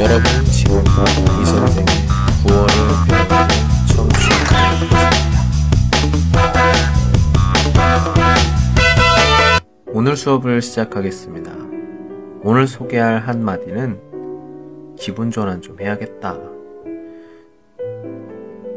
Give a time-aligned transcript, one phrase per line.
[0.00, 1.86] 여러분 지금부터 이 선생의
[2.46, 2.68] 구월을
[3.08, 3.48] 배우는
[3.94, 4.96] 청취하겠습니다.
[9.92, 11.52] 오늘 수업을 시작하겠습니다.
[12.42, 16.36] 오늘 소개할 한마디는 기분 전환 좀 해야겠다.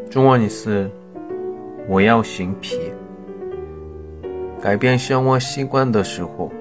[0.09, 0.91] 중원이 쓰
[1.88, 2.91] 我要醒脾
[4.61, 6.51] 改变生活习惯的时候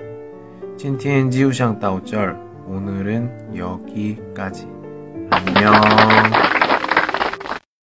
[0.77, 2.37] 今天就上到这儿.
[2.68, 4.68] 오늘은 여기까지.
[5.32, 6.57] 안녕.